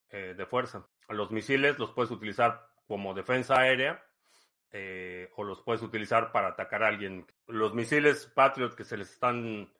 [0.10, 0.90] eh, de fuerza.
[1.08, 4.04] Los misiles los puedes utilizar como defensa aérea
[4.72, 7.26] eh, o los puedes utilizar para atacar a alguien.
[7.48, 9.72] Los misiles Patriot que se les están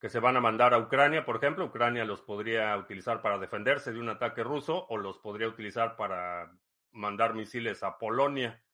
[0.00, 3.92] que se van a mandar a Ucrania, por ejemplo, Ucrania los podría utilizar para defenderse
[3.92, 6.50] de un ataque ruso o los podría utilizar para
[6.92, 8.64] mandar misiles a Polonia.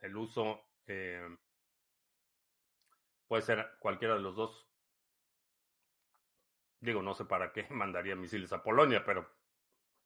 [0.00, 1.36] El uso eh,
[3.28, 4.66] puede ser cualquiera de los dos.
[6.80, 9.30] Digo, no sé para qué mandaría misiles a Polonia, pero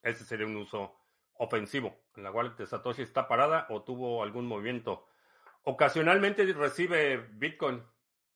[0.03, 1.04] ese sería un uso
[1.37, 1.97] ofensivo.
[2.17, 5.07] En la de Satoshi está parada o tuvo algún movimiento.
[5.63, 7.83] Ocasionalmente recibe Bitcoin.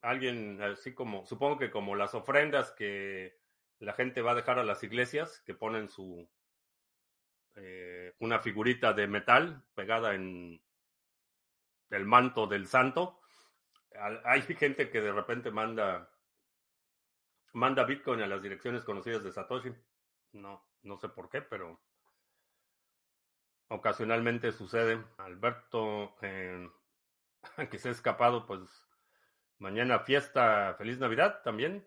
[0.01, 3.39] Alguien, así como, supongo que como las ofrendas que
[3.81, 6.29] la gente va a dejar a las iglesias, que ponen su
[7.57, 10.63] eh, una figurita de metal pegada en
[11.91, 13.21] el manto del santo.
[14.25, 16.11] Hay gente que de repente manda
[17.53, 19.73] manda Bitcoin a las direcciones conocidas de Satoshi.
[20.33, 21.81] No, no sé por qué, pero
[23.69, 25.03] ocasionalmente sucede.
[25.19, 26.69] Alberto, eh,
[27.71, 28.61] que se ha escapado, pues
[29.59, 31.87] mañana fiesta, feliz Navidad también.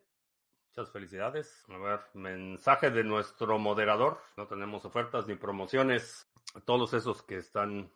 [0.70, 1.66] Muchas felicidades.
[1.70, 4.22] A ver, mensaje de nuestro moderador.
[4.38, 6.32] No tenemos ofertas ni promociones.
[6.66, 7.92] Todos esos que están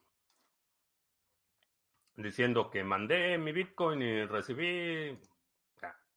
[2.16, 5.18] diciendo que mandé mi Bitcoin y recibí,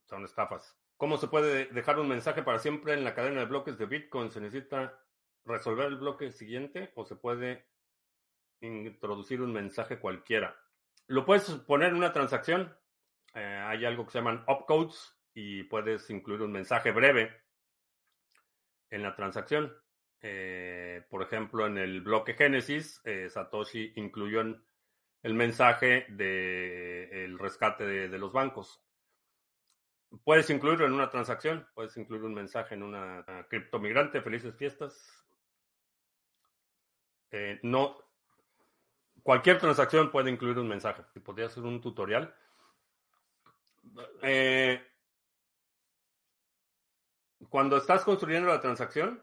[0.05, 0.77] son estafas.
[0.97, 4.31] ¿Cómo se puede dejar un mensaje para siempre en la cadena de bloques de Bitcoin?
[4.31, 4.99] ¿Se necesita
[5.45, 7.66] resolver el bloque siguiente o se puede
[8.61, 10.57] introducir un mensaje cualquiera?
[11.07, 12.76] Lo puedes poner en una transacción.
[13.34, 17.32] Eh, hay algo que se llaman opcodes y puedes incluir un mensaje breve
[18.91, 19.74] en la transacción.
[20.20, 24.43] Eh, por ejemplo, en el bloque Génesis, eh, Satoshi incluyó
[25.22, 28.82] el mensaje de el rescate de, los bancos.
[30.24, 35.26] Puedes incluirlo en una transacción, puedes incluir un mensaje en una criptomigrante, felices fiestas.
[37.31, 37.99] Eh, no,
[39.22, 41.03] cualquier transacción puede incluir un mensaje.
[41.24, 42.35] Podría hacer un tutorial.
[47.49, 49.22] cuando estás construyendo la transacción,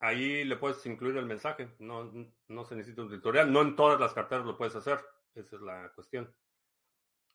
[0.00, 1.68] ahí le puedes incluir el mensaje.
[1.78, 2.10] No,
[2.48, 3.52] no se necesita un tutorial.
[3.52, 4.98] No en todas las carteras lo puedes hacer.
[5.34, 6.34] Esa es la cuestión.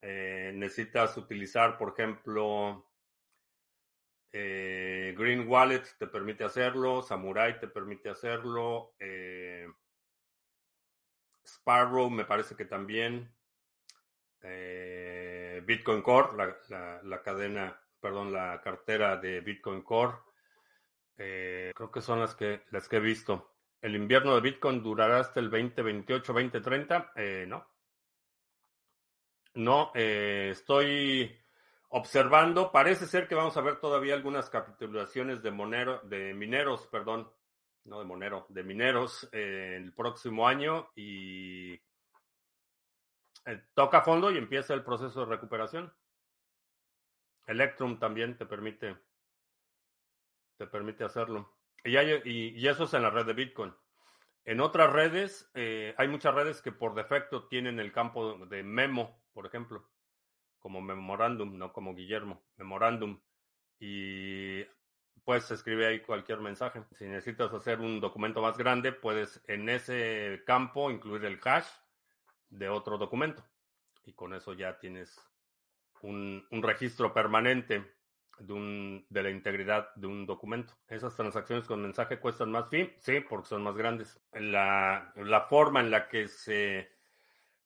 [0.01, 2.85] Eh, necesitas utilizar, por ejemplo,
[4.37, 9.65] eh, Green Wallet te permite hacerlo, Samurai te permite hacerlo, eh,
[11.45, 13.33] Sparrow me parece que también,
[15.63, 20.17] Bitcoin Core, la, cadena, perdón, la cartera de Bitcoin Core
[21.17, 23.55] eh, creo que son las que, las que he visto.
[23.81, 27.13] ¿El invierno de Bitcoin durará hasta el 2028, 2030?
[27.15, 27.65] Eh, no.
[29.55, 31.37] No, eh, estoy
[31.89, 32.71] observando.
[32.71, 37.31] Parece ser que vamos a ver todavía algunas capitulaciones de, monero, de mineros, perdón,
[37.85, 41.79] no de monero, de mineros el próximo año y
[43.73, 45.93] toca fondo y empieza el proceso de recuperación.
[47.47, 48.97] Electrum también te permite
[50.57, 51.53] te permite hacerlo.
[51.83, 53.73] Y, y, eso es en la red de Bitcoin.
[54.45, 59.21] En otras redes, eh, hay muchas redes que por defecto tienen el campo de memo,
[59.33, 59.87] por ejemplo,
[60.65, 63.19] como memorándum, no como Guillermo, memorándum.
[63.77, 64.63] Y
[65.23, 66.81] puedes escribir ahí cualquier mensaje.
[66.93, 71.67] Si necesitas hacer un documento más grande, puedes en ese campo incluir el hash
[72.49, 73.45] de otro documento.
[74.05, 75.15] Y con eso ya tienes
[76.01, 77.85] un, un registro permanente
[78.39, 80.73] de, un, de la integridad de un documento.
[80.87, 84.19] Esas transacciones con mensaje cuestan más fin, sí, porque son más grandes.
[84.33, 86.94] La, la forma en la que se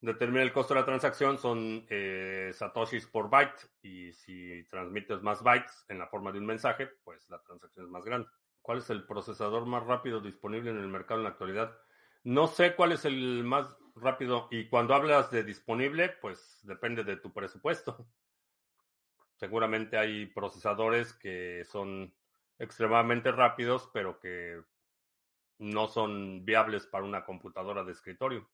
[0.01, 5.43] determina el costo de la transacción son eh, satoshis por byte y si transmites más
[5.43, 8.29] bytes en la forma de un mensaje, pues la transacción es más grande.
[8.61, 11.77] ¿Cuál es el procesador más rápido disponible en el mercado en la actualidad?
[12.23, 17.17] No sé cuál es el más rápido y cuando hablas de disponible, pues depende de
[17.17, 18.07] tu presupuesto.
[19.35, 22.13] Seguramente hay procesadores que son
[22.57, 24.61] extremadamente rápidos, pero que
[25.57, 28.49] no son viables para una computadora de escritorio.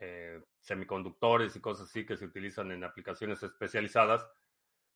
[0.00, 4.28] Eh, semiconductores y cosas así que se utilizan en aplicaciones especializadas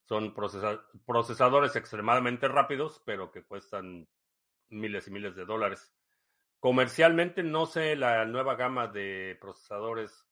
[0.04, 4.08] son procesadores extremadamente rápidos, pero que cuestan
[4.68, 5.94] miles y miles de dólares.
[6.60, 10.26] Comercialmente no sé la nueva gama de procesadores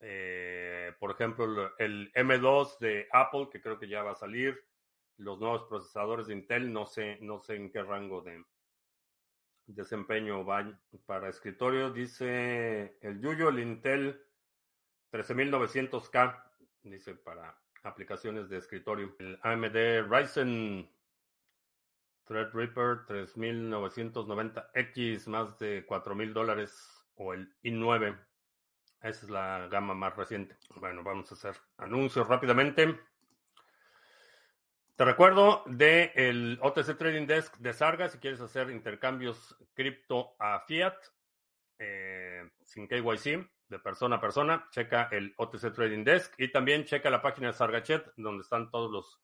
[0.00, 4.58] eh, por ejemplo, el M2 de Apple, que creo que ya va a salir,
[5.16, 6.86] los nuevos procesadores de Intel, no
[7.20, 8.44] no sé en qué rango de
[9.66, 10.44] desempeño
[11.06, 11.90] para escritorio.
[11.90, 14.22] Dice el Yuyo, el Intel
[15.12, 16.42] 13900K,
[16.82, 19.14] dice para aplicaciones de escritorio.
[19.18, 20.90] El AMD Ryzen
[22.24, 28.18] Threadripper 3990X, más de 4000 dólares, o el i9
[29.02, 30.56] esa es la gama más reciente.
[30.76, 32.98] Bueno, vamos a hacer anuncios rápidamente.
[34.96, 40.60] Te recuerdo del el OTC Trading Desk de Sarga si quieres hacer intercambios cripto a
[40.60, 40.96] fiat
[41.78, 44.66] eh, sin KYC de persona a persona.
[44.70, 48.90] Checa el OTC Trading Desk y también checa la página de Sargachet donde están todos
[48.90, 49.20] los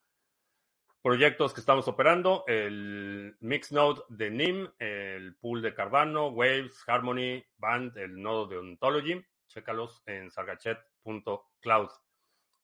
[1.00, 2.44] proyectos que estamos operando.
[2.46, 9.24] El Mixnode de NIM, el pool de Cardano, Waves, Harmony, Band, el nodo de Ontology
[9.48, 11.88] chécalos en sargachet.cloud.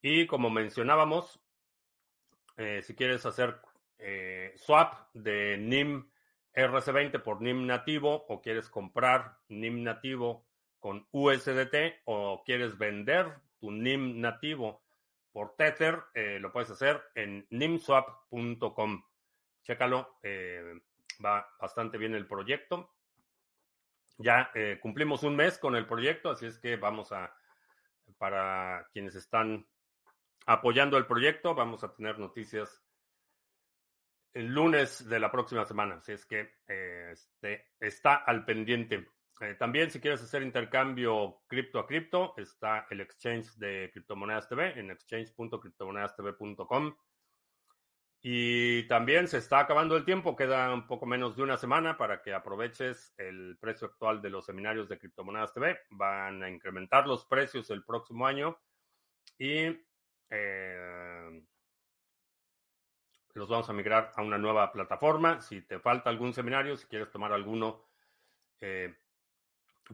[0.02, 1.40] Y como mencionábamos,
[2.58, 3.60] eh, si quieres hacer
[3.98, 6.10] eh, swap de NIM
[6.52, 10.44] RC20 por NIM nativo o quieres comprar NIM nativo
[10.80, 14.82] con USDT o quieres vender tu NIM nativo
[15.30, 19.04] por Tether, eh, lo puedes hacer en nimswap.com.
[19.62, 20.18] Chécalo,
[21.24, 22.92] va bastante bien el proyecto.
[24.16, 24.50] Ya
[24.80, 27.32] cumplimos un mes con el proyecto, así es que vamos a,
[28.16, 29.68] para quienes están
[30.48, 32.82] apoyando el proyecto, vamos a tener noticias
[34.32, 39.10] el lunes de la próxima semana, así es que eh, este, está al pendiente.
[39.40, 44.78] Eh, también si quieres hacer intercambio cripto a cripto, está el exchange de criptomonedas TV
[44.78, 46.96] en exchange.criptomonedastv.com.
[48.22, 52.22] Y también se está acabando el tiempo, queda un poco menos de una semana para
[52.22, 55.78] que aproveches el precio actual de los seminarios de Criptomonedas TV.
[55.90, 58.58] Van a incrementar los precios el próximo año
[59.38, 59.87] y
[60.30, 61.42] eh,
[63.34, 65.40] los vamos a migrar a una nueva plataforma.
[65.40, 67.84] Si te falta algún seminario, si quieres tomar alguno,
[68.60, 68.94] eh,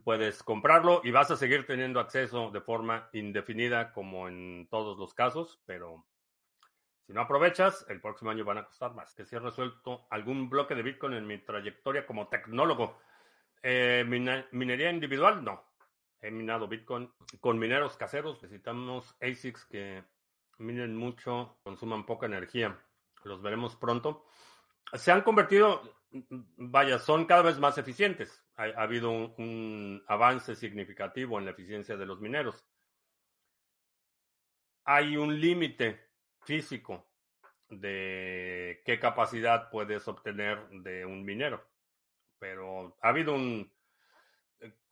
[0.03, 5.15] puedes comprarlo y vas a seguir teniendo acceso de forma indefinida como en todos los
[5.15, 6.05] casos, pero
[7.07, 9.15] si no aprovechas, el próximo año van a costar más.
[9.15, 12.99] Que si he resuelto algún bloque de Bitcoin en mi trayectoria como tecnólogo.
[13.63, 14.05] Eh,
[14.53, 15.65] minería individual, no.
[16.21, 18.43] He minado Bitcoin con mineros caseros.
[18.43, 20.03] Necesitamos ASICs que
[20.59, 22.79] minen mucho, consuman poca energía.
[23.25, 24.27] Los veremos pronto.
[24.93, 25.83] Se han convertido,
[26.57, 28.45] vaya, son cada vez más eficientes.
[28.57, 32.65] Ha, habido un avance significativo en la eficiencia de los mineros.
[34.85, 36.09] Hay un límite
[36.43, 37.07] físico
[37.69, 41.65] de qué capacidad puedes obtener de un minero.
[42.39, 43.73] Pero ha habido un,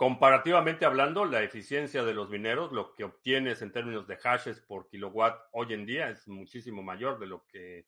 [0.03, 4.88] comparativamente hablando, la eficiencia de los mineros, lo que obtienes en términos de hashes por
[4.88, 7.86] kilowatt hoy en día es muchísimo mayor de lo que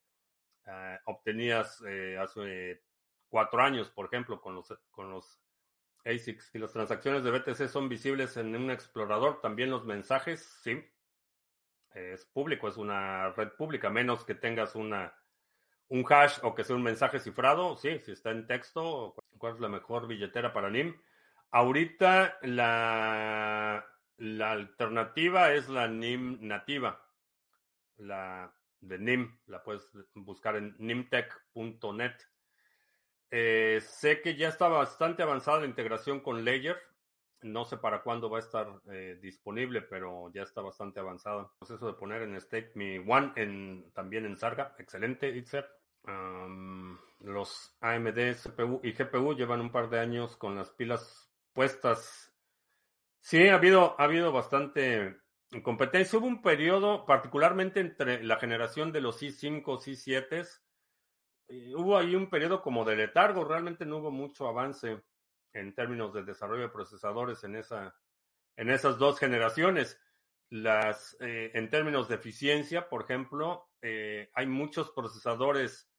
[0.65, 2.81] ah, obtenías eh, hace
[3.27, 5.41] cuatro años, por ejemplo, con los, con los
[6.05, 6.51] ASICs.
[6.53, 10.81] Si las transacciones de BTC son visibles en un explorador, también los mensajes, sí,
[11.93, 15.13] es público, es una red pública, menos que tengas una,
[15.89, 17.75] un hash o que sea un mensaje cifrado.
[17.75, 20.95] Sí, si está en texto, ¿cuál es la mejor billetera para NIM?
[21.51, 23.85] Ahorita la,
[24.17, 27.01] la alternativa es la NIM nativa,
[27.97, 32.13] la de NIM, la puedes buscar en nimtech.net.
[33.31, 36.77] Eh, sé que ya está bastante avanzada la integración con Ledger.
[37.41, 41.41] No sé para cuándo va a estar eh, disponible, pero ya está bastante avanzado.
[41.41, 44.75] El proceso de poner en stake mi One en, también en Sarga.
[44.79, 45.67] Excelente, Itzer.
[47.19, 51.24] los AMD, CPU y GPU llevan un par de años con las pilas
[51.55, 52.31] puestas.
[53.19, 55.17] Sí, ha habido, ha habido bastante
[55.63, 56.19] competencia.
[56.19, 60.47] Hubo un periodo, particularmente entre la generación de los i5, i7.
[61.75, 63.43] hubo ahí un periodo como de letargo.
[63.43, 65.01] Realmente no hubo mucho avance
[65.53, 67.95] en términos de desarrollo de procesadores en, esa,
[68.57, 69.99] en esas dos generaciones.
[70.49, 75.89] Las, eh, en términos de eficiencia, por ejemplo, eh, hay muchos procesadores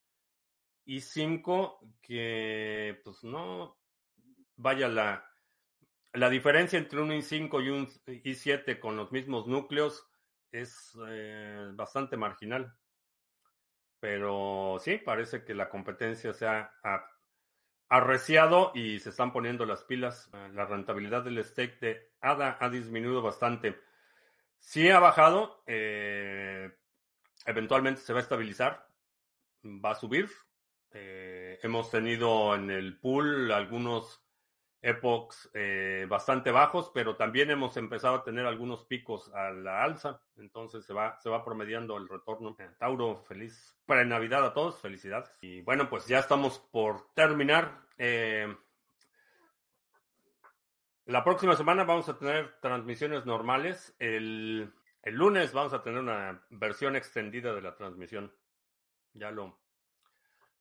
[0.86, 3.76] i5 que, pues no,
[4.54, 5.28] vaya la,
[6.16, 10.08] la diferencia entre un i5 y un i7 con los mismos núcleos
[10.50, 12.74] es eh, bastante marginal.
[14.00, 16.72] Pero sí, parece que la competencia se ha
[17.88, 20.30] arreciado y se están poniendo las pilas.
[20.32, 23.78] Eh, la rentabilidad del stake de ADA ha disminuido bastante.
[24.58, 26.74] Sí ha bajado, eh,
[27.44, 28.88] eventualmente se va a estabilizar,
[29.64, 30.30] va a subir.
[30.98, 34.25] Hemos tenido en el pool algunos
[34.86, 40.22] epochs eh, bastante bajos, pero también hemos empezado a tener algunos picos a la alza,
[40.36, 42.56] entonces se va, se va promediando el retorno.
[42.78, 45.36] Tauro, feliz pre-Navidad a todos, felicidades.
[45.40, 47.80] Y bueno, pues ya estamos por terminar.
[47.98, 48.54] Eh,
[51.06, 53.92] la próxima semana vamos a tener transmisiones normales.
[53.98, 54.72] El,
[55.02, 58.32] el lunes vamos a tener una versión extendida de la transmisión.
[59.14, 59.58] Ya lo,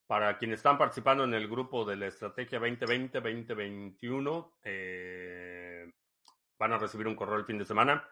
[0.07, 5.91] para quienes están participando en el grupo de la Estrategia 2020-2021, eh,
[6.59, 8.07] van a recibir un correo el fin de semana.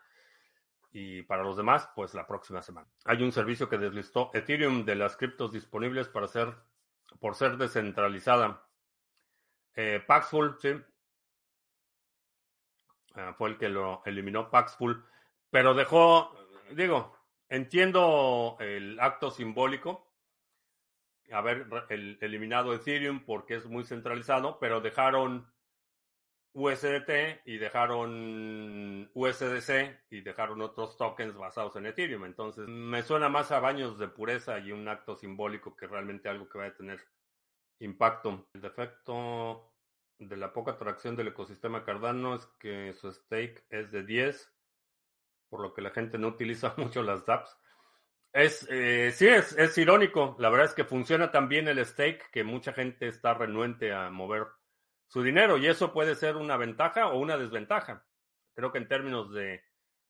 [0.91, 2.87] Y para los demás, pues la próxima semana.
[3.05, 6.53] Hay un servicio que deslistó Ethereum de las criptos disponibles para ser,
[7.19, 8.63] por ser descentralizada.
[9.75, 10.69] Eh, Paxful, sí.
[13.15, 15.03] Ah, fue el que lo eliminó Paxful.
[15.49, 16.35] Pero dejó,
[16.71, 17.17] digo,
[17.49, 20.12] entiendo el acto simbólico
[21.31, 21.67] haber
[22.21, 25.51] eliminado Ethereum porque es muy centralizado, pero dejaron
[26.53, 32.25] USDT y dejaron USDC y dejaron otros tokens basados en Ethereum.
[32.25, 36.47] Entonces me suena más a baños de pureza y un acto simbólico que realmente algo
[36.47, 37.01] que va a tener
[37.79, 38.47] impacto.
[38.53, 39.73] El defecto
[40.19, 44.53] de la poca atracción del ecosistema Cardano es que su stake es de 10,
[45.49, 47.57] por lo que la gente no utiliza mucho las dApps.
[48.33, 50.35] Es, eh, sí, es, es irónico.
[50.39, 54.09] La verdad es que funciona tan bien el stake que mucha gente está renuente a
[54.09, 54.47] mover
[55.07, 58.03] su dinero y eso puede ser una ventaja o una desventaja.
[58.55, 59.63] Creo que en términos de,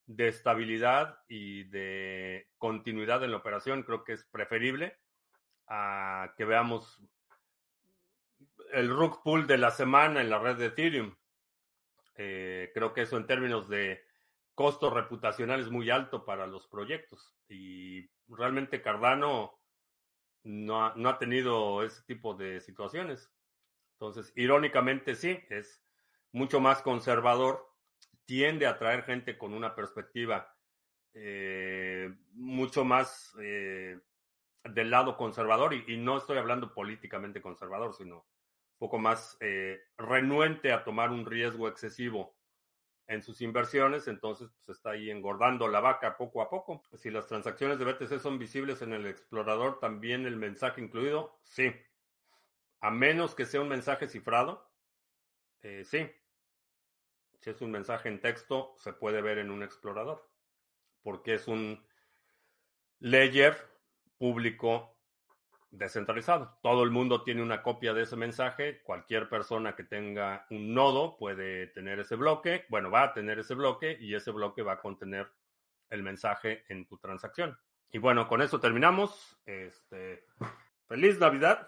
[0.05, 4.97] de estabilidad y de continuidad en la operación, creo que es preferible
[5.67, 7.01] a que veamos
[8.71, 11.15] el rug pull de la semana en la red de Ethereum.
[12.15, 14.03] Eh, creo que eso en términos de
[14.55, 19.59] costo reputacional es muy alto para los proyectos y realmente Cardano
[20.43, 23.31] no ha, no ha tenido ese tipo de situaciones.
[23.93, 25.83] Entonces, irónicamente sí, es
[26.31, 27.65] mucho más conservador,
[28.25, 30.53] tiende a atraer gente con una perspectiva
[31.13, 33.99] eh, mucho más eh,
[34.63, 40.71] del lado conservador, y, no estoy hablando políticamente conservador, sino un poco más eh, renuente
[40.71, 42.35] a tomar un riesgo excesivo
[43.07, 46.83] en sus inversiones, entonces pues está ahí engordando la vaca poco a poco.
[46.93, 51.73] Si las transacciones de BTC son visibles en el explorador, también el mensaje incluido, sí.
[52.79, 54.69] A menos que sea un mensaje cifrado,
[55.61, 56.09] eh, sí.
[57.39, 60.29] Si es un mensaje en texto, se puede ver en un explorador,
[61.01, 61.85] porque es un
[62.99, 63.57] ledger
[64.17, 64.92] público
[65.73, 66.57] descentralizado.
[66.61, 68.81] Todo el mundo tiene una copia de ese mensaje.
[68.83, 72.65] Cualquier persona que tenga un nodo puede tener ese bloque.
[72.69, 75.31] Bueno, va a tener ese bloque y ese bloque va a contener
[75.89, 77.57] el mensaje en tu transacción.
[77.91, 79.39] Y bueno, con eso terminamos.
[79.45, 80.27] Este,
[80.87, 81.67] feliz Navidad.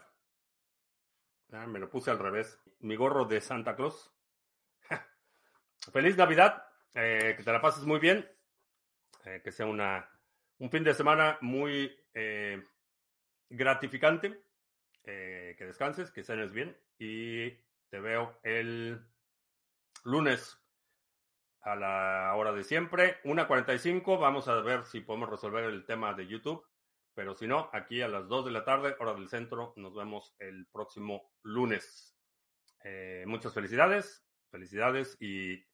[1.52, 2.60] Ah, me lo puse al revés.
[2.80, 4.14] Mi gorro de Santa Claus.
[5.92, 6.64] feliz Navidad.
[6.94, 8.30] Eh, que te la pases muy bien.
[9.26, 10.08] Eh, que sea una,
[10.60, 12.64] un fin de semana muy eh,
[13.50, 14.42] gratificante.
[15.08, 17.52] Eh, que descanses, que cenes bien y
[17.90, 19.00] te veo el
[20.04, 20.60] lunes
[21.62, 24.20] a la hora de siempre, 1.45.
[24.20, 26.66] Vamos a ver si podemos resolver el tema de YouTube.
[27.14, 30.36] Pero si no, aquí a las 2 de la tarde, hora del centro, nos vemos
[30.40, 32.18] el próximo lunes.
[32.84, 35.66] Eh, muchas felicidades, felicidades y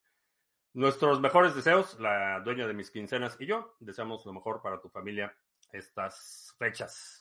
[0.73, 1.99] nuestros mejores deseos.
[1.99, 5.35] La dueña de mis quincenas y yo deseamos lo mejor para tu familia
[5.71, 7.20] estas fechas.